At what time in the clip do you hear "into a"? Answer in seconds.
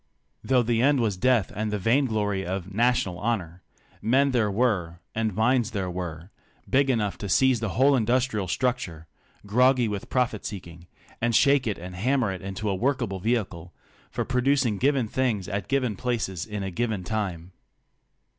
12.41-12.73